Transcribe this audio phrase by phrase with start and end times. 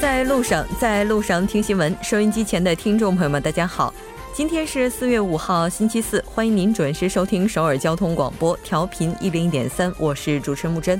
[0.00, 1.94] 在路上，在路上听新闻。
[2.02, 3.92] 收音机前的听众朋友们，大家好，
[4.32, 10.98] 今天是四月五号，星期四，欢迎您准时收听首尔交通广播，调频一零一点三，我是主持人木真。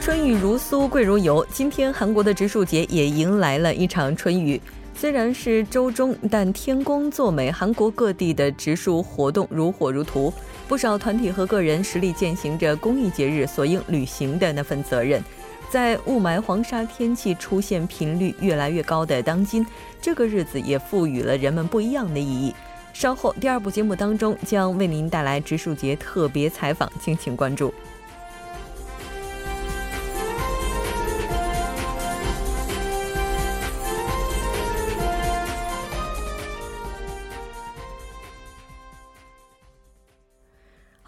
[0.00, 1.46] 春雨如酥，贵如油。
[1.52, 4.60] 今天韩国的植树节也迎来了一场春雨。
[4.92, 10.34] 虽然是周中，但天公作美，韩国各地的植树活动如火如荼。
[10.68, 15.22] 不少团体和个人实力践行着公益节日所应履行的那份责任。
[15.68, 19.66] 在雾霾黄沙天气出现频率越来越高的当今，
[20.00, 22.54] 这个日子也赋予了人们不一样的意义。
[22.92, 27.74] 稍后第二部节目当中将为您带来植树节特别采访，敬请关注。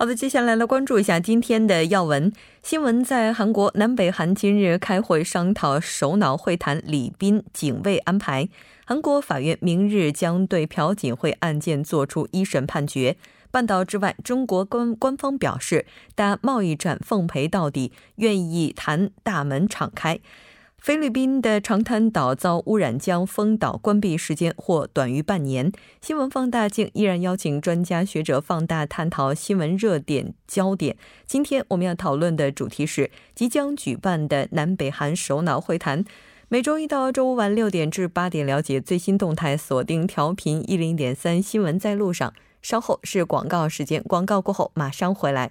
[0.00, 2.32] 好的，接下来来关注一下今天的要闻
[2.62, 3.02] 新闻。
[3.02, 8.48] 在韩国，南北韩今日开会商讨首脑会谈礼宾警卫安排。
[8.86, 13.16] 韩国法院明日将对朴槿惠案件作出一审判决。
[13.50, 20.20] 半岛之外，中国官官方表示，打贸易战奉陪到底，愿意谈，大门敞开。
[20.88, 25.70] 菲律宾的长滩岛遭污染，将封岛关闭时间或短于半年。
[26.00, 30.96] 新闻放大镜依然邀请专家学者放大探讨新闻热点焦点。
[31.26, 36.02] 今天我们要讨论的主题是即将举办的南北韩首脑会谈。
[36.48, 42.32] 每周一到周五晚六点至八点，了解最新动态，锁定调频一零点三新闻在路上。
[42.62, 45.50] 稍后是广告时间，广告过后马上回来。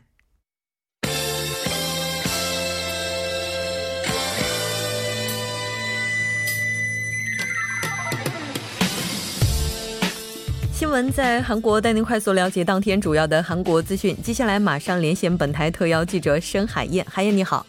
[10.77, 14.15] 新闻在韩国，带您快速了解当天主要的韩国资讯。
[14.17, 17.65] 接下来马上连线本台特邀记者申海燕，海燕你好，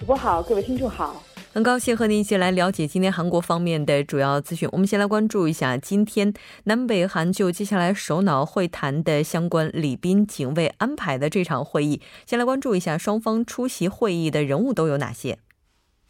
[0.00, 4.68] 主播好，各位听众好，很高兴和您一起来了解今天韩国方面的主要资讯。
[4.72, 15.38] 我们先来关注一下今天南北韩就接下来首脑会谈的相关礼宾警卫安排的这场会议，先来关注一下双方出席会议的人物都有哪些。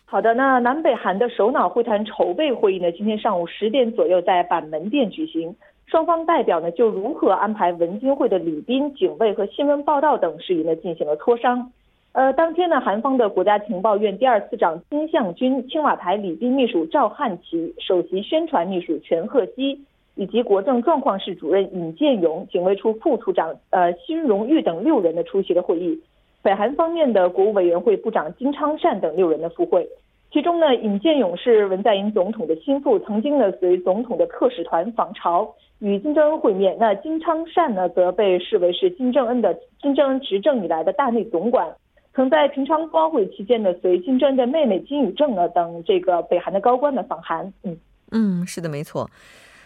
[0.06, 5.54] 好的，那南北韩的首脑会谈筹备会议呢，今天上午十点左右在板门店举行。
[5.87, 11.70] 双方代表呢就如何安排文金会的礼宾、警卫和新闻报道等事宜呢进行了磋商。
[12.12, 19.81] 呃，当天呢，韩方的国家情报院第二次长金相军、青瓦台礼宾秘书赵汉奇、首席宣传秘书全赫熙
[20.15, 25.98] 以及国政状况室主任尹建勇、警卫处副处长呃辛荣玉等六人的出席了会议。
[26.42, 29.88] 北韩方面的国务委员会部长金昌善等六人的赴会。
[30.32, 35.54] 其中呢，尹建勇是文在寅总统的心腹，曾经呢随总统的特使团访朝。
[35.81, 41.69] 与金正恩会面，那金昌善呢，则被视为是金正恩的金正恩执政以来的大内总管，
[42.15, 47.53] 曾在平昌冬奥会期间呢，随金正恩的妹妹金宇正呢等这个北韩的高官呢访韩。
[47.65, 47.76] 嗯
[48.12, 49.10] 嗯，是的，没错，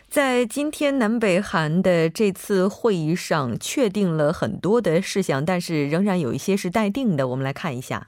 [0.09, 8.07] 在今天南北韩的这次会议上，确定了很多的事项，但是仍然有一些是待定的，我们来看一下。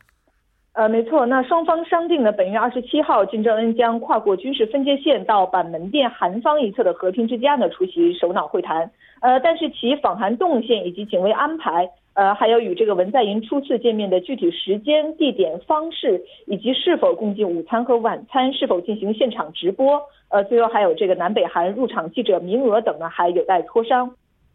[0.79, 8.89] 呃，没错，那双方商定了本月二十七号，金正恩将跨过军事分界线到板门店韩方一侧的和平之家呢出席首脑会谈。
[9.21, 24.09] 呃，但是其访韩动线以及警卫安排，呃，还有与这个文在寅初次见面的具体时间、地点、方式，以及是否共进午餐和晚餐，是否进行现场直播，呃，最后还有这个南北韩入场记者名额等呢，还有待磋商。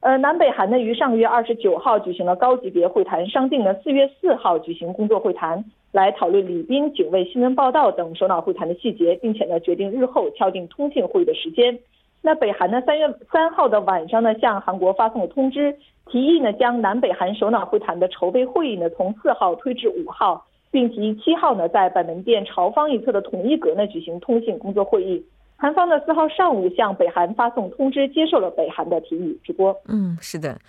[0.03, 5.63] 呃，南北韩呢于上个月二十九号举行了高级别会谈，商定了四月四号举行工作会谈。
[5.93, 11.79] 来讨论礼宾、警卫、新闻报道等首脑会谈的细节，并且呢决定日后敲定通信会议的时间。
[12.21, 15.73] 那北韩呢三月三号的晚上呢向韩国发送了通知，
[16.07, 25.23] 提议呢将南北韩首脑会谈的筹备会议呢从四号推至五号，并提议七号呢在板门店朝方一侧的统一阁呢举行通信工作会议。
[25.63, 29.39] 韩方呢四号上午向北韩发送通知，接受了北韩的提议。
[29.45, 30.59] 直播，嗯，是的。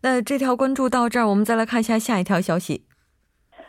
[0.00, 2.82] 那这条关注到这儿，我们再来看一下下一条消息。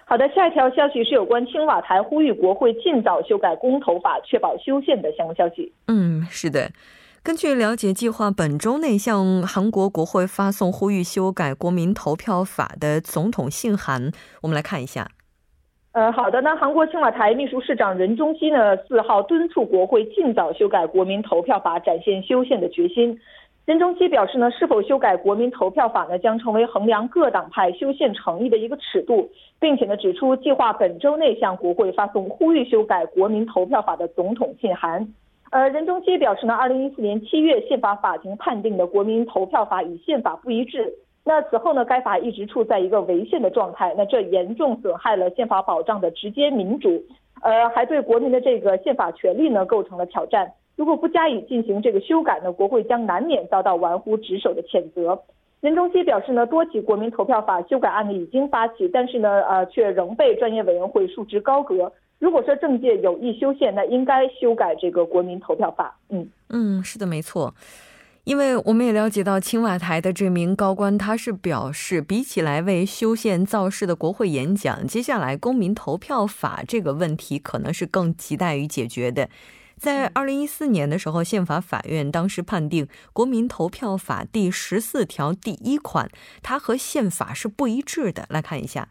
[0.06, 5.72] 好的，下一条消息是有关青瓦台呼吁国会尽早修改公投法，确保修宪的相关消息。
[5.88, 6.72] 嗯，是的。
[7.22, 14.12] 根据了解，计划本周内向韩国国会发送呼吁修改国民投票法的总统信函。
[14.42, 15.12] 我们来看一下。
[15.94, 23.20] 呃，好的，那韩国青瓦台秘书室长任中基呢，四号敦促国会尽早修改国民投票法，展现修宪的决心。
[23.66, 29.30] 任中基表示呢，是否修改国民投票法呢，将成为衡量各党派修宪诚意的一个尺度，
[29.60, 35.06] 并且呢指出，计划本周内向国会发送呼吁修改国民投票法的总统信函。
[35.52, 47.04] 呃，任中基表示呢，二零一四年七月宪法法庭判定的国民投票法与宪法不一致，那此后呢，该法一直处在一个违宪的状态，那这严重损害了宪法保障的直接民主，
[47.44, 50.52] 呃，还对国民的这个宪法权利呢构成了挑战。
[50.76, 55.22] 如果不加以进行这个修改呢，国会将难免遭到玩忽职守的谴责。
[55.60, 61.92] 任中基表示呢，多起国民投票法修改案呢已经发起，但是呢，呃，却仍被专业委员会束之高阁。
[62.18, 65.96] 如果说政界有意修宪，那应该修改这个国民投票法。
[66.10, 67.54] 嗯嗯，是的，没错。
[68.24, 79.28] 因为我们也了解到，青瓦台的这名高官，他是表示，比起来为修宪造势的国会演讲，接下来公民投票法这个问题可能是更亟待于解决的。
[79.76, 86.08] 在二零一四年的时候，宪法法院当时判定《国民投票法》第十四条第一款，
[86.44, 88.28] 它和宪法是不一致的。
[88.30, 88.88] 来看一下，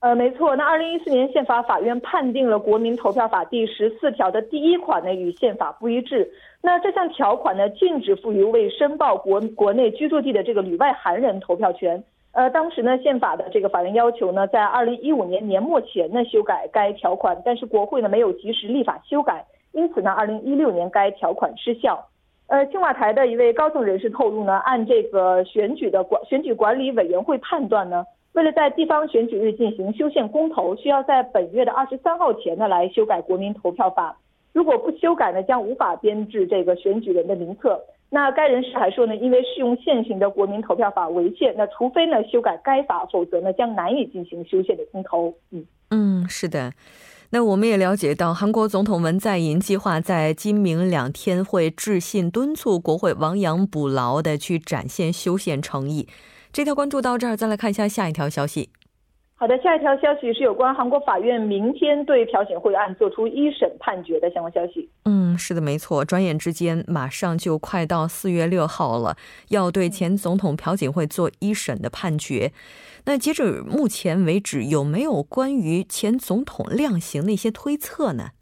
[0.00, 6.26] 呃，没错，那二零一四年宪法法院判定了《国民投票法》第十四条的第一款呢与宪法不一致。
[6.62, 12.02] 那这项条款呢禁止赋予未申报国国内居住地的这个旅外韩人投票权。
[12.32, 19.44] 呃，当时呢宪法的这个法院要求呢在二零一五年年末前呢修改该条款，但是国会呢没有及时立法修改。
[19.72, 22.08] 因此呢，二零一六年该条款失效。
[22.46, 34.16] 呃，青瓦台的一位高层人士透露呢，按这个选举的管选举管理委员会判断呢，为了在地方选举日进行修宪公投，需要在本月的二十三号前呢来修改国民投票法。
[34.52, 37.80] 如果不修改呢，将无法编制这个选举人的名册。
[38.08, 45.32] 那该人士还说呢，因为适用现行的国民投票法违宪，那除非呢修改该法，否则呢将难以进行修宪的公投。
[45.50, 46.72] 嗯嗯，是的。
[47.32, 56.08] 那我们也了解到，韩国总统文在寅计划在今明两天会致信敦促国会亡羊补牢的去展现修宪诚意。
[56.52, 58.70] 这条关注到这儿，再来看一下下一条消息。
[59.36, 64.86] 好的，下一条消息是有关韩国法院明天对朴槿惠案作出一审判决的相关消息。
[65.04, 66.04] 嗯，是的，没错。
[66.04, 69.16] 转眼之间，马上就快到四月六号了，
[69.48, 72.52] 要对前总统朴槿惠做一审的判决。
[73.06, 78.32] 那截止目前为止，有没有关于前总统量刑的一些推测呢？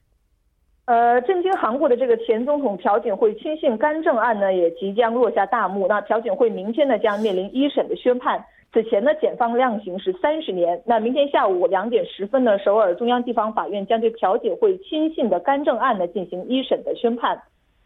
[0.89, 5.87] 呃，震惊韩国的这个前总统朴槿惠亲信干政案呢，也即将落下大幕。
[5.87, 8.43] 那朴槿惠明天呢，将面临一审的宣判。
[8.73, 10.83] 此前呢，检方量刑是三十年。
[10.87, 17.39] 那明天下午两点十分呢，首尔中央地方法院将对朴槿惠亲信的干政案呢进行一审的宣判。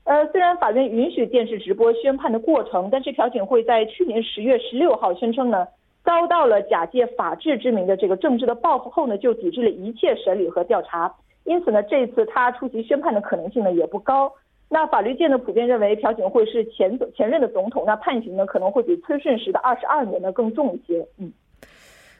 [0.05, 5.67] 呃，虽然法院允许电视直播宣判的过程，但是朴槿惠在去年十月十六号宣称呢，
[6.05, 11.13] 遭到了假借法治之名的这个政治的报复后呢，就抵制了一切审理和调查。
[11.45, 14.33] 因此呢，这次他出席宣判的可能性呢也不高。
[14.69, 21.07] 那法律界呢普遍认为朴槿惠是前总前任的总统，那判刑呢可能会比崔顺实的二十二年呢更重一些。
[21.19, 21.31] 嗯，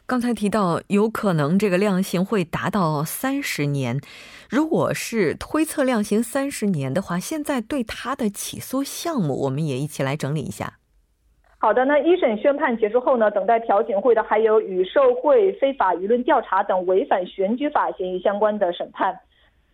[0.05, 4.01] 刚才提到有可能这个量刑会达到三十年，
[4.51, 10.75] 如果是推测量刑三十年的话，现在对他的起诉项目，我们也一起来整理一下。
[11.63, 19.17] 好的，那一审宣判结束后呢，等待朴槿惠的还有与受贿、非法舆论调查等违反选举法嫌疑相关的审判。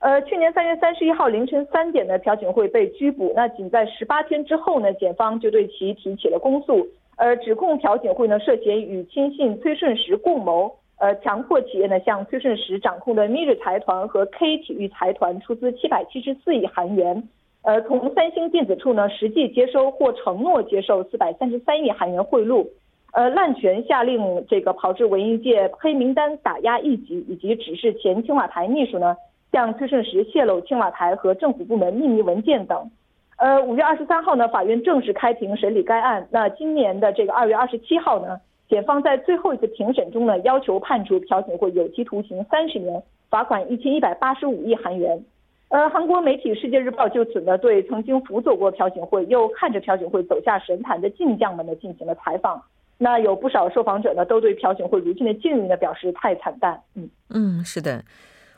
[0.00, 3.32] 呃，去年三月三十一号凌晨三点呢，朴槿惠被拘捕。
[3.35, 6.87] 那仅在十八天之后呢，检方就对其提起了公诉，
[7.17, 17.26] 呃指控朴槿惠呢涉嫌与亲信崔顺实共谋，呃，强迫企业呢向崔顺实掌控的咪日财团和 K 体育财团出资七百七十四亿韩元，
[17.62, 22.67] 呃，从三星电子处呢实际接收或承诺接受四百三十三亿韩元贿赂，
[23.12, 29.17] 呃，滥权下令这个炮制文艺界黑名单打压异己，以及指示前青瓦台秘书呢。
[29.50, 32.91] 向崔顺实泄露青瓦台和政府部门秘密文件等。
[33.38, 36.29] 呃，五月二十三号呢，法院正式开庭审理该案。
[36.31, 38.38] 那今年的这个二月二十七号呢，
[38.69, 45.25] 检方在最后一次庭审中呢，要求判处朴槿惠有期徒刑三十年，罚款一千一百八十五亿韩元。
[45.68, 52.62] 呃，韩国媒体《世界日报》就此呢，对曾经辅佐过朴槿惠又看着朴槿惠走下神坛的进将们呢，进行了采访。
[52.96, 56.80] 那有不少受访者呢，都对朴槿惠如今的境遇呢，表示太惨淡。
[56.94, 58.02] 嗯嗯，是的。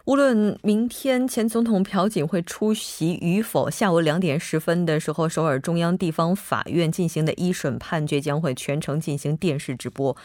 [0.07, 10.17] 无论明天前总统朴槿惠出席与否，下午两点十分的时候，首尔中央地方法院进行的一审判决将会全程进行电视直播。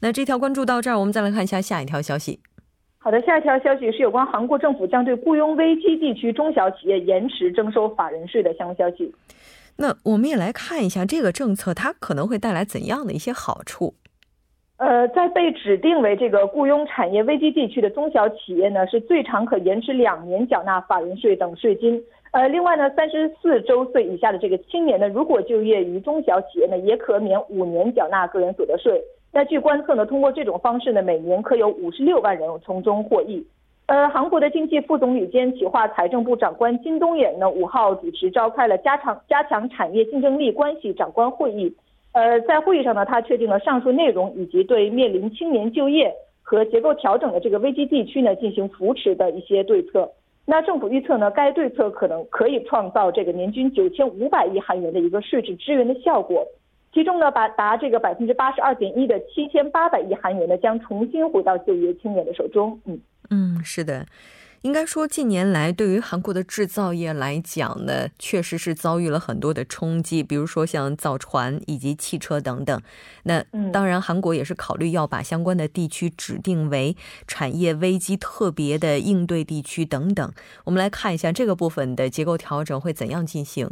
[0.00, 2.40] 那这条关注到这儿，我们再来看一下下一条消息。
[3.04, 9.12] 好的，下一条消息是有关韩国政府将对雇佣危机地区中小企业延迟征收法人税的相关消息。
[9.76, 13.94] 那我们也来看一下这个政策，它可能会带来怎样的一些好处。
[14.76, 22.00] 呃，在被指定为这个雇佣产业危机地区的中小企业呢，是最长可延迟两年缴纳法人税等税金。
[22.30, 29.02] 呃，另外呢，三十四周岁以下的这个青年呢，如果就业于中小企业呢，也可免五年缴纳个人所得税。
[29.34, 33.46] 那据观测呢，通过这种方式呢，每年可有五十六万人从中获益。
[33.86, 41.74] 呃，韩国的经济副总理兼企划财政部长官金东衍呢，五号主持召开了加强加强产业竞争力关系长官会议。
[42.12, 50.10] 呃，在会议上呢，他确定了上述内容，以及对面临青年就业和结构调整的这个危机地区呢进行扶持的一些对策。
[50.44, 56.46] 那政府预测呢，该对策可能可以创造这个年均九千五百亿韩元的一个税制支援的效果。
[56.92, 62.78] 其中呢，把达这个百分之八十二点一的七千八百亿韩元呢，将重新回到就业青年的手中。
[62.84, 64.06] 嗯嗯，是的，
[64.60, 72.78] 应该说近年来对于韩国的制造业来讲呢，确实是遭遇了很多的冲击，比如说像造船以及汽车等等。
[73.22, 76.94] 那当然，韩国也是考虑要把相关的地区指定为
[77.26, 80.30] 产业危机特别的应对地区等等。
[80.64, 83.70] 我们来看一下这个部分的结构调整会怎样进行。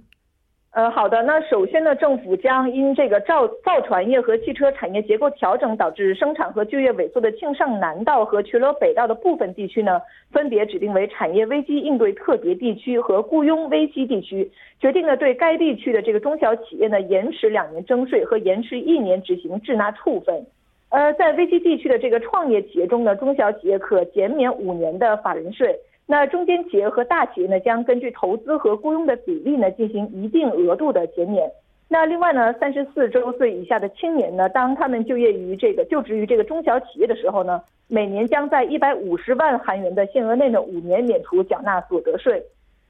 [0.72, 1.20] 呃，好的。
[1.24, 10.00] 那首先呢，政府将因这个造造船业和汽车产业结构调整导致生产和就业萎缩的庆尚南道和全罗北道的部分地区呢，
[10.30, 14.48] 分别指定为产业危机应对特别地区和雇佣危机地区，
[14.78, 20.46] 决定了对该地区的这个中小企业呢延迟两年征税和延迟一年执行滞纳处分。
[20.90, 25.76] 呃，在危机地区的这个创业企业中呢，中小企业可减免五年的法人税。
[26.11, 31.49] 那中间企业和大企业呢，将根据投资和雇佣的比例呢，进行一定额度的减免。
[31.88, 42.43] 那另外呢，三十四周岁以下的青年呢，当他们就业于这个就职于这个中小企业的时候呢，每年将在一百五十万韩元的限额内呢，五年免除缴纳所得税。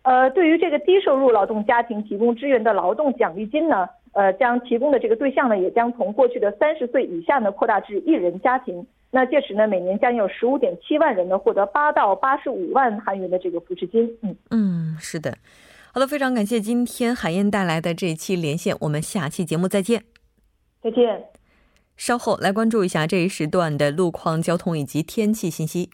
[0.03, 8.87] 呃，对于这个低收入劳动家庭提供支援的劳动奖励金呢，呃，将提供的这个对象呢，也将从过去的三十岁以下呢，扩大至一人家庭。
[9.11, 14.09] 那届时呢，每年将有十五点七万人呢获得八到八十五万韩元的这个扶持金。
[14.23, 15.37] 嗯嗯，是的。
[15.93, 20.05] 好的，非常感谢今天海燕带来的这一期连线，我们下期节目再见。
[20.81, 21.25] 再见。
[21.97, 25.91] 稍后来关注一下这一时段的路况、交通以及天气信息。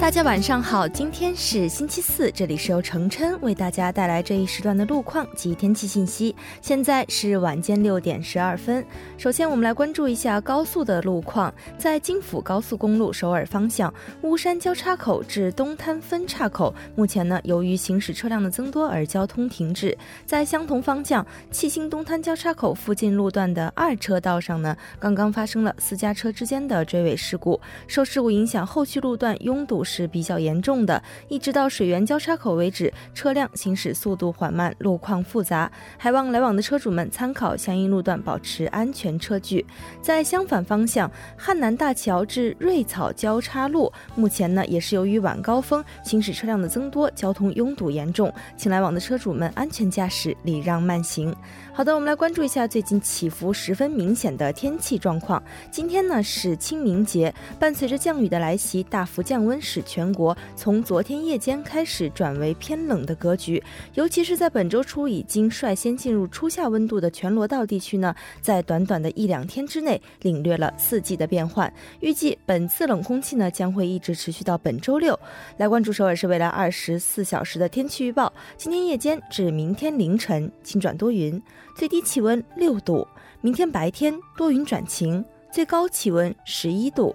[0.00, 6.34] 大家晚上好，今天是星期四，这里是由程琛为大家带来这一时段的路况及天气信息。
[6.62, 8.82] 现在是晚间六点十二分。
[9.18, 11.52] 首先，我们来关注一下高速的路况。
[11.76, 13.92] 在京釜高速公路首尔方向
[14.22, 19.96] 巫山交叉口至东滩分岔口，目前呢，由于行驶车辆的增多而交通停滞。
[20.24, 29.84] 在相同方向七星东滩交叉口附近路段的二车道上呢，刚刚发生了私家车之间的追尾事故，受事故影响，后续路段拥堵。
[29.90, 39.66] 是比较严重的，一直到水源交叉口为止，车辆行驶速度缓慢，路况复杂，还望来往的车主们参考相应路段，保持安全车距。
[40.00, 51.34] 在相反方向，汉南大桥至瑞草交叉路，目前呢也是由于晚高峰行驶车辆的增多，交通拥堵严重，请来往的车主们安全驾驶，礼让慢行。
[51.72, 55.42] 好的，我们来关注一下最近起伏十分明显的天气状况。
[55.70, 63.62] 今天呢是清明节，伴随着降雨的来袭，大幅降温使全国从昨天夜间开始转为偏冷的格局。
[63.94, 71.72] 尤其是在本周初已经率先进入初夏温度的全罗道地区呢，在短短的一两天之内领略了四季的变换。
[72.00, 75.18] 预计本次冷空气呢将会一直持续到本周六。
[75.56, 81.40] 来关注首尔市未来二十四小时的天气预报：今天夜间至明天凌晨晴转多云。
[81.76, 83.06] 最低气温六度，
[83.40, 87.14] 明天白天多云转晴，最高气温十一度。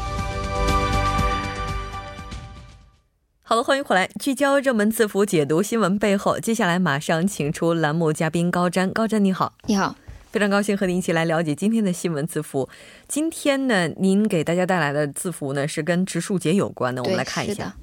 [3.61, 6.39] 好，欢迎回来，聚焦热门字符，解读新闻背后。
[6.39, 9.95] 接下来马上请出栏目嘉宾高瞻，高瞻你好，你好，
[10.31, 12.67] 非常高兴和您一起来了解今天的新闻字符。
[13.07, 17.75] 今天呢，您给大家带来的字符呢是跟植树节有关的，我们来看一下。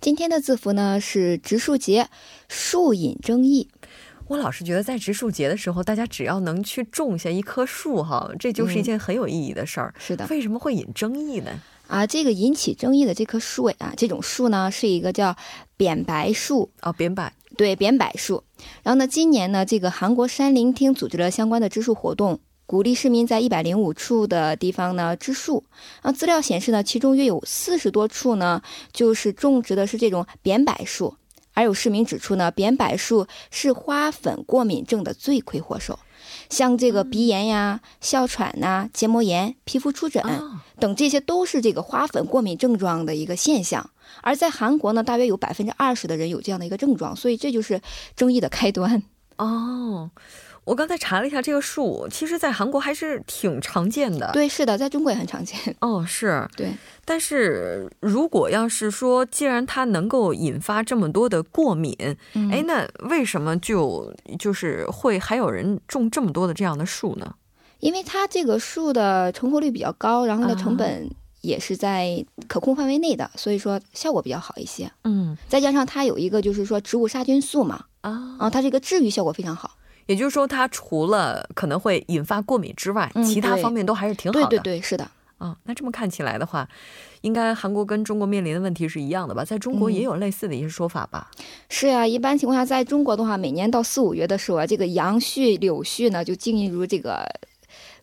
[0.00, 2.08] 今天的字符呢是植树节，
[2.48, 3.68] 树引争议。
[4.28, 9.92] 我老是觉得，在植树节的时候，大家只要能去种下一棵树，哈，这就是一件很有意义的事儿。
[9.98, 11.50] 是的，为什么会引争议呢？
[11.90, 15.36] 啊，这个引起争议的这棵树啊，这种树呢，是一个叫
[15.76, 16.70] 扁柏树。
[16.82, 17.30] 哦，扁柏。
[17.56, 18.44] 对，扁柏树。
[18.84, 25.64] 然后呢，今年呢，这个韩国山林厅组织了相关的植树活动，鼓励市民在一百零五处的地方呢植树。
[26.02, 31.16] 啊，资料显示呢，其中约有四十多处呢，就是种植的是这种扁柏树。
[31.54, 35.98] 而有市民指出呢，扁柏树是花粉过敏症的罪魁祸首，
[36.48, 43.90] 像这个鼻炎呀、哮喘呐、结膜炎、皮肤出疹啊等，这些都是这个花粉过敏症状的一个现象。
[44.22, 47.80] 而在韩国呢，大约有百分之二十的人有这样的一个症状，所以这就是
[48.16, 49.02] 争议的开端。
[49.36, 50.10] 哦，
[50.70, 55.58] 我刚才查了一下，这个树其实在韩国还是挺常见的。，对，是的，在中国也很常见。
[55.80, 56.48] 哦，是。
[56.56, 56.72] 对，
[57.04, 61.96] 但是如果要是说，既然它能够引发这么多的过敏，
[62.34, 67.34] 嗯哎，那为什么就就是会还有人种这么多的这样的树呢？
[67.80, 71.10] 因为它这个树的成活率比较高，然后呢，啊成本
[71.40, 74.88] 也是在可控范围内的，所以说效果比较好一些。
[75.02, 79.72] 嗯再加上它有一个就是说植物杀菌素嘛，啊，啊，它这个治愈效果非常好。
[80.10, 84.48] 也就是说，它除了可能会引发过敏之外，嗯其他方面都还是挺好的。
[84.48, 86.68] 对对对，是的，啊，那这么看起来的话，
[87.20, 89.44] 应该韩国跟中国面临的问题是一样的吧？
[89.44, 91.30] 在中国嗯也有类似的一些说法吧？
[91.68, 97.24] 是呀、一般情况下，在中国的话，每年到四五月的时候啊，这个杨絮、柳絮呢就进入这个。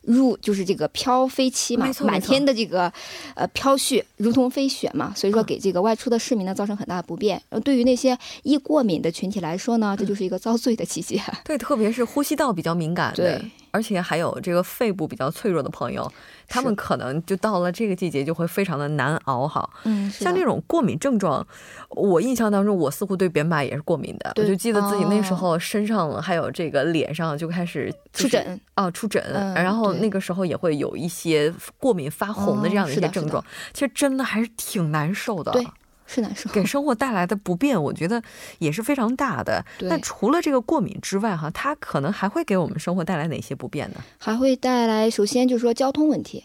[0.02, 2.92] 入就是这个飘飞期嘛满天的这个
[3.34, 7.40] 呃飘絮，如同飞雪嘛，所以说嗯给这个外出的市民呢造成很大的不便。
[7.48, 11.22] 呃，对于那些易过敏的群体来说呢，这就是一个遭罪的季节。
[11.44, 13.16] 对，特别是呼吸道比较敏感的。
[13.16, 16.10] 对，而且还有这个肺部比较脆弱的朋友，
[16.46, 19.68] 他们可能就到了这个季节就会非常的难熬哈。
[19.84, 21.46] 嗯，像这种过敏症状，
[21.90, 24.32] 我印象当中，我似乎对扁柏也是过敏的。
[24.36, 35.52] 我就记得自己那时哦候身上还有这个脸上就开始、就是、出疹啊，出疹，嗯然后那个时候也会有一些过敏发红的这样的一些症状，其实真的还是挺难受的。
[35.52, 35.66] 对
[36.08, 36.50] 是难受。
[36.50, 38.20] 给生活带来的不便，我觉得
[38.58, 39.64] 也是非常大的。
[39.78, 44.02] 对那除了这个过敏之外，哈，它可能还会给我们生活带来哪些不便呢？
[44.18, 46.44] 还会带来，首先就是说交通问题，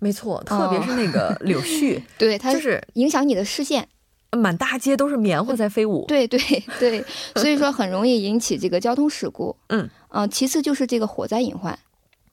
[0.00, 3.86] 没错，特别是那个柳絮， 对它就是影响你的视线。
[4.32, 6.04] 满大街都是棉花在飞舞。
[6.06, 6.38] 对对
[6.78, 7.02] 对，
[7.36, 9.56] 所以说很容易引起这个交通事故。
[9.68, 11.78] 嗯，呃，其次就是这个火灾隐患，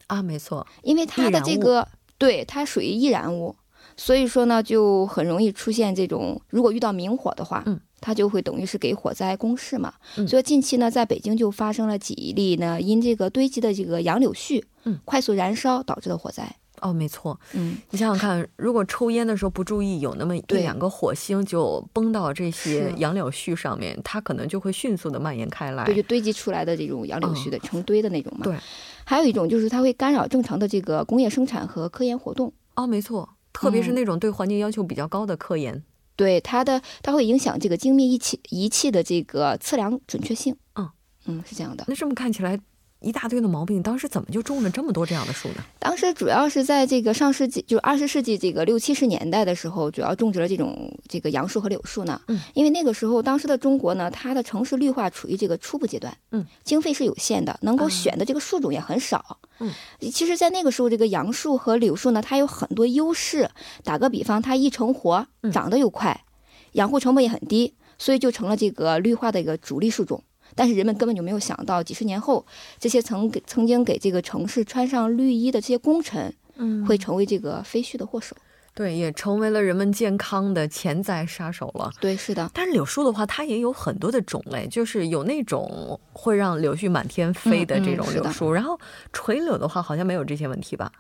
[0.08, 1.88] 啊，没错，因为它的这个
[2.18, 3.56] 对它属于易燃物，
[3.98, 9.94] 所以说呢就很容易出现这种，如果遇到明火的话，嗯，它就会等于是给火灾公示嘛。
[10.18, 16.56] 嗯所以近期呢，在北京就发生了几例呢，因这个堆积的这个杨柳絮，嗯，快速燃烧导致的火灾。
[16.82, 17.40] 哦，没错。
[17.54, 25.86] 嗯，你想想看，如果抽烟的时候不注意，有那么一两个火星就崩到这些杨柳絮上面，它可能就会迅速的蔓延开来。
[25.86, 28.42] 对，就堆积出来的这种杨柳絮的成堆的那种嘛。
[28.44, 28.58] 对，
[29.06, 32.52] 还有一种就是它会干扰正常的这个工业生产和科研活动。
[32.76, 35.82] 哦，没错，特别是嗯那种对环境要求比较高的科研。
[36.18, 40.56] 对它的，它会影响这个精密仪器仪器的这个测量准确性。
[40.76, 40.90] 嗯
[41.26, 41.86] 嗯，是这样的。
[41.88, 42.60] 那这么看起来，
[43.06, 45.64] 一大堆的毛病，当时怎么就种了这么多这样的树呢？
[45.78, 52.20] 当时主要是在这个上世纪，就是二十世纪这个六七十年代的时候，主要种植了这种这个杨树和柳树呢。
[52.28, 56.18] 嗯，因为那个时候，当时的中国呢，它的城市绿化处于这个初步阶段。
[56.32, 59.38] 嗯，经费是有限的，能够啊选的这个树种也很少。
[59.60, 63.48] 嗯，其实，在那个时候，这个杨树和柳树呢，它有很多优势。
[63.84, 66.26] 打个比方，它易成活嗯，长得又快，
[66.72, 70.24] 养护成本也很低，所以就成了这个绿化的一个主力树种。
[70.56, 72.46] 但是人们根本就没有想到，几十年后，
[72.80, 78.36] 这些曾给曾经给这个城市穿上绿衣的这些功臣，嗯会成为这个飞絮的祸首。
[78.74, 81.90] 对，也成为了人们健康的潜在杀手了。
[82.02, 88.78] 对，是的，但是柳树的话，它也有很多的种类，就是有那种会让柳絮满天飞的这种柳树，然后
[89.14, 90.92] 垂柳的话好像没有这些问题吧？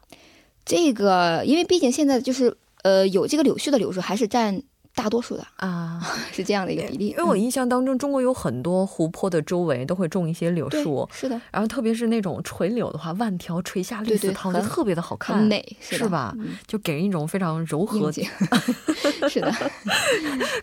[0.65, 4.63] 这个因为毕竟现在就是呃有这个柳絮的柳树还是占
[4.95, 7.09] 大多数的，啊， 是这样的一个比例。
[7.09, 16.33] 因为我嗯印象当中，中国有很多湖泊的周围都会种一些柳树，是的，然后特别是那种垂柳的话，万条垂下绿丝绦，就特别的好看，很美，是是吧？
[16.39, 18.09] 嗯就给人一种非常柔和
[19.29, 19.53] 是的，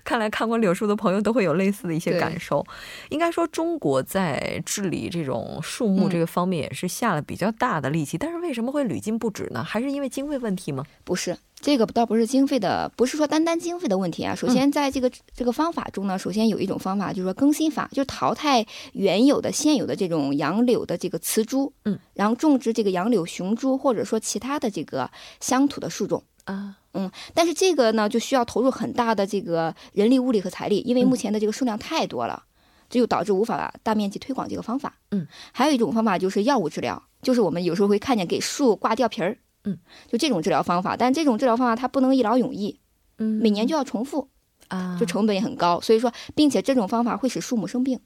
[0.05, 2.65] 看来看过柳树的朋友都会有类似的一些感受。
[3.11, 9.63] 应该说，中国在治理这种树木嗯这个方面也是下了比较大的力气，但是为什么会屡禁不止呢？
[9.63, 10.85] 还是因为经费问题吗？
[11.05, 14.35] 不是这个倒不是经费的，不是说单单经费的问题啊。
[14.35, 25.09] 首先，在这个、这个方法中呢，首先有一种方法就是说更新法，就是淘汰原有的现有的这种杨柳的这个雌株，嗯，然后种植这个杨柳雄株或者说其他的这个
[25.41, 26.25] 乡土的树种。
[26.45, 32.43] 啊，嗯但是这个呢，就需要投入很大的这个人力、物力和财力，因为嗯目前的这个数量太多了，
[32.91, 34.99] 这就导致无法大面积推广这个方法。
[35.13, 39.39] 嗯，还有一种方法就是药物治疗，就是我们有时候会看见给树挂吊皮儿。
[39.65, 42.81] 嗯，就这种治疗方法，但这种治疗方法它不能一劳永逸，
[43.19, 44.29] 嗯每年就要重复，
[44.69, 45.81] 啊，就成本也很高。
[45.81, 48.01] 所以说，并且这种方法会使树木生病。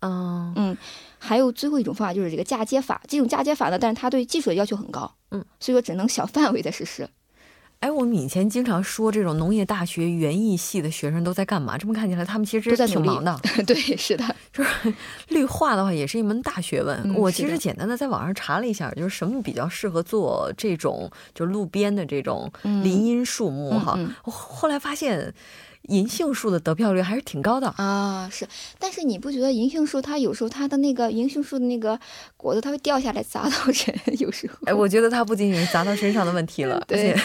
[0.00, 0.76] 啊，嗯，
[1.18, 5.12] 还有最后一种方法就是这个嫁接法，这种嫁接法呢，但是它对技术的要求很高。
[5.30, 7.08] 嗯，所以说只能小 范围的实施。
[7.80, 11.78] 哎，我们以前经常说这种农业大学园艺系的学生都在干嘛？
[11.78, 13.38] 这么看起来，他们其实挺忙的。
[13.66, 14.92] 对，是的， 就是
[15.28, 17.00] 绿化的话也是一门大学问。
[17.04, 23.96] 嗯我其实简单的在网上查了一下，就是什么比较适合做这种就是路边的这种林荫树木哈。
[24.24, 25.32] 我后来发现。
[25.82, 28.46] 银杏树的得票率还是挺高的啊，是，
[28.78, 31.98] 但是你不觉得银杏树它有时候它的那个银杏树的那个
[32.36, 34.54] 果子它会掉下来砸到人， 有时候。
[34.66, 37.16] 哎，我觉得它不仅仅是砸到身上的问题了， 对，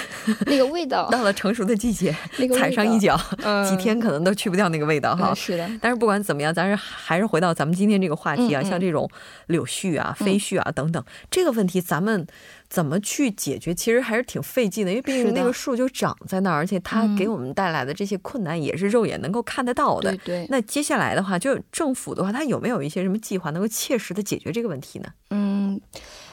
[0.46, 5.36] 那个味道 到了成熟的季节，那个踩上一脚，嗯、几天可能都去不掉那个味道哈、嗯。
[5.36, 5.70] 是的。
[5.82, 9.10] 但是不管怎么样，咱是还是回到咱们今天这个话题啊，像这种
[9.48, 12.26] 柳絮啊、飞絮啊等等，这个问题咱们。
[12.74, 13.72] 怎么去解决？
[13.72, 20.10] 其实还是挺费劲的，因为毕竟那个树就长在那儿，而且它给我们带来的这些困难也是肉眼能够看得到的。
[20.18, 20.48] 对对。
[20.50, 25.10] 那接下来的话，就政府的话，它有没有一些什么计划能够切实的解决这个问题呢？
[25.30, 25.80] 嗯，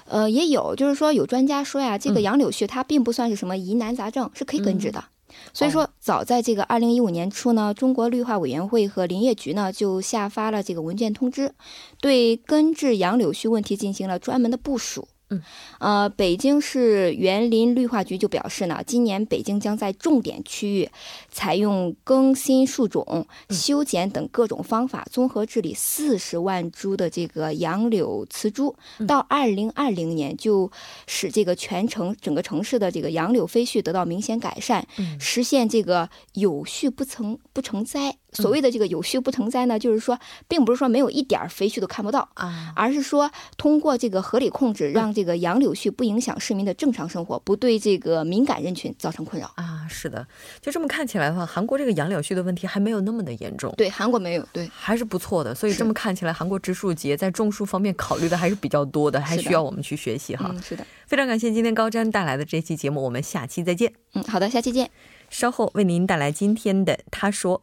[0.06, 5.04] 呃，也有，就是说有专家说呀，这个杨柳絮它并不算是什么疑难杂症，嗯、是可以根治的。
[5.52, 11.52] 所以说，早在这个二零一五年初呢，中国绿化委员会和林业局呢就下发了这个文件通知，
[12.00, 15.06] 对根治杨柳絮问题进行了专门的部署。
[15.30, 15.42] 嗯，
[15.78, 20.90] 呃，北京市园林绿化局就表示呢，今年北京将在重点区域
[21.30, 28.74] 采用更新树种、修剪等各种方法，综合治理四十万株的这个杨柳雌株，
[29.06, 30.70] 到二零二零年就
[31.06, 34.86] 使这个全城整个城市的这个杨柳飞絮得到明显改善，
[35.18, 38.16] 实现这个有序不成不成灾。
[38.32, 49.86] 所谓的这个有序不成灾呢，就是说，并不是说没有一点飞絮都看不到啊，而是说通过这个合理控制，让这个杨柳絮不影响市民的正常生活，不对这个敏感人群造成困扰啊。
[49.88, 50.26] 是的，
[50.60, 53.74] 就这么看起来的话，韩国这个杨柳絮的问题还没有那么的严重。
[53.76, 55.54] 对，韩国没有，对，还是不错的。
[55.54, 60.50] 所以这么看起来，韩国植树节在种树方面考虑的还是比较多的，还需要我们去学习哈。
[60.52, 60.86] 嗯，是的。
[61.06, 63.92] 非常感谢今天高瞻带来的这期节目，我们下期再见。
[64.14, 64.90] 嗯，好的，下期见。
[65.28, 67.62] 稍后为您带来今天的他说。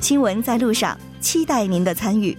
[0.00, 2.36] 新闻在路上，期待您的参与。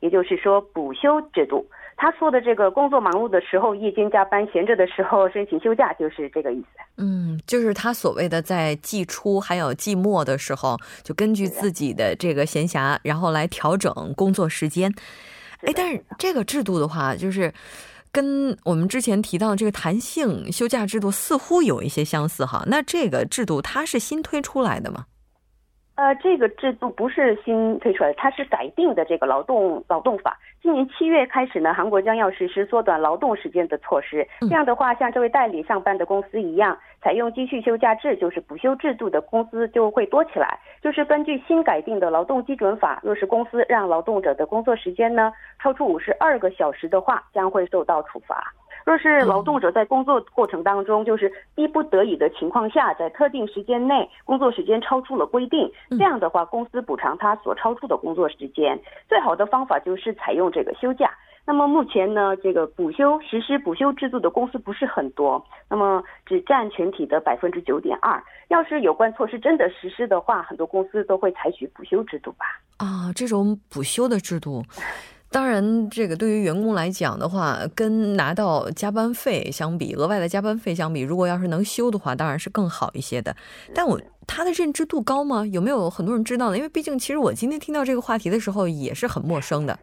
[0.00, 1.64] 也就是说补休制度。
[1.96, 6.66] 他说的这个工作忙碌的时候夜间加班闲着的时候申请休假就是这个意思。
[6.96, 14.92] 嗯就是他所谓的在季初还有季末的时候就根据自己的这个闲暇然后来调整工作时间。
[15.76, 17.52] 但是这个制度的话就是
[18.12, 25.06] 跟我们之前提到的这个弹性休假制度似乎有一些相似哈，那这个制度它是新推出来的吗？
[25.94, 30.38] 呃，这个制度不是新推出来的，它是改定的这个劳动劳动法。
[30.62, 34.26] 今年七月开始呢，韩国将要实施缩短劳动时间的措施。
[34.40, 40.58] 这样的话，像这位代理上班的公司一样，采用继续休假制，就是补休制度的公司就会多起来。
[40.80, 48.52] 就是根据新改定的劳动基准法，若是公司让劳动者的工作时间呢超出五十二个小时的话，将会受到处罚。
[48.84, 58.78] 若是劳动者在工作过程当中，就是逼不得已的情况下，在特定时间内工作时间超出了规定，这样的话，公司补偿他所超出的工作时间。
[59.08, 61.10] 最好的方法就是采用这个休假。
[61.44, 68.22] 那么目前呢，这个补休实施补休制度的公司不是很多，那么只占全体的百分之九点二。
[68.46, 72.46] 要是有关措施真的实施的话，很多公司都会采取补休制度吧？
[72.76, 74.62] 啊，这种补休的制度。
[75.32, 83.34] 当然，这个对于员工来讲的话，跟拿到加班费相比，额外的加班费相比，如果要是能休的话，当然是更好一些的。
[83.74, 85.46] 但我他的认知度高吗？
[85.46, 86.56] 有没有很多人知道呢？
[86.58, 89.78] 因为毕竟，其实我今天听到这个话题的时候也是很陌生的。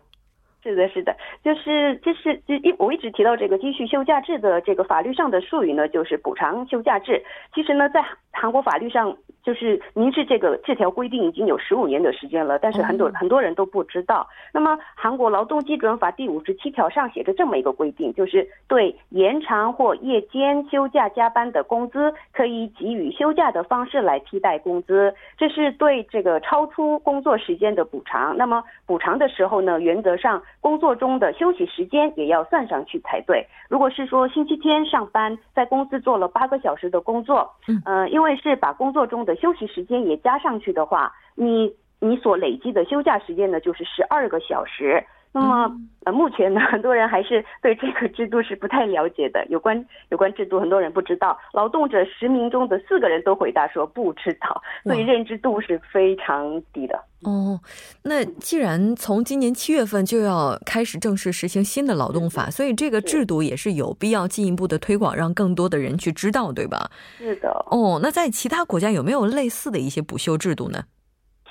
[0.62, 7.24] 是的，是的，就是就是就一我一直提到这个继续休假制的这个法律上的术语呢，就是补偿休假制。
[7.56, 9.18] 其实呢，在韩国法律上。
[9.50, 14.28] 就是明治这个这条规定已经有十五年的时间了，但是很多很多人都不知道。
[14.54, 28.38] 那么韩国劳动基准法第五十七条上写着这么一个规定，就是对延长或夜间休假加班的工资，可以给予休假的方式来替代工资，这是对这个超出工作时间的补偿。
[28.38, 33.44] 那么补偿的时候呢，原则上工作中的休息时间也要算上去才对。
[33.68, 37.52] 如果是说星期天上班，在公司做了八个小时的工作，
[37.86, 45.04] 嗯，因为是把工作中的休息时间也加上去的话，你你所累积的休假时间呢，就是十二个小时。
[45.32, 45.72] 那么，
[46.06, 49.46] 呃，目前呢，很多人还是对这个制度是不太了解的。
[49.46, 51.38] 有关有关制度，很多人不知道。
[51.54, 57.00] 劳动者十名中的四个人都回答说不知道，所以认知度是非常低的。
[57.26, 57.60] 哦，
[58.02, 66.90] 那既然从今年七月份就要开始正式实行新的劳动法，所以这个制度也是有必要进一步的推广，让更多的人去知道，对吧？
[67.20, 67.50] 是的。
[67.70, 70.86] 哦，那在其他国家有没有类似的一些补休制度呢？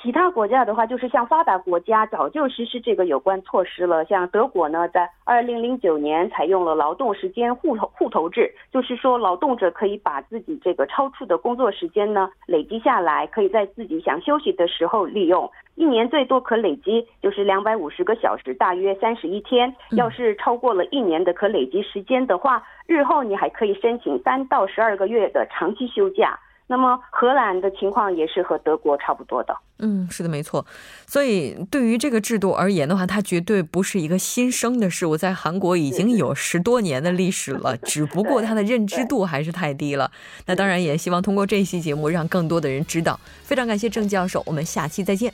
[0.01, 4.05] 其他国家的话，就是像发达国家早就实施这个有关措施了。
[4.05, 15.51] 像德国呢，在二零零九年采用了劳动时间户头户头制，就是说劳动者可以把自己这个超出的工作时间呢累积下来，可以在自己想休息的时候利用。
[15.75, 19.75] 一年最多可累积就是两百五十个小时，大约三十一天。
[19.93, 26.39] 要是超过了一年的可累积时间的话，日后你还可以申请三到十二个月的长期休假。
[26.71, 29.57] 那么荷兰的情况也是和德国差不多的。
[29.79, 30.67] 嗯，是的，没错。
[31.07, 40.11] 所以对于这个制度而言的话，它绝对不是一个新生的事物，在韩国已经有十多年的历史了， 只不过它的认知度还是太低了。
[40.47, 43.19] 那当然也希望通过这一期节目让更多的人知道。
[43.43, 45.33] 非常感谢郑教授，我们下期再见。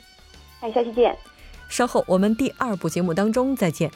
[0.61, 1.15] 哎，下期见。
[1.67, 3.91] 稍后我们第二部节目当中再见。